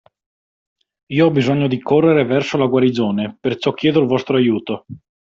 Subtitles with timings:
[1.13, 4.85] Io ho bisogno di correre verso la guarigione perciò chiedo il vostro aiuto.